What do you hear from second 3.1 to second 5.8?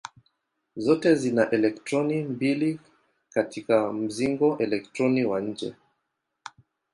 katika mzingo elektroni wa nje.